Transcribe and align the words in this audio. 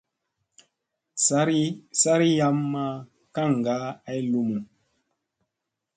Sari 2.03 2.29
yam 2.39 2.57
ma 2.71 2.85
kaŋga 3.35 3.75
ay 4.09 4.19
lumu. 4.31 4.57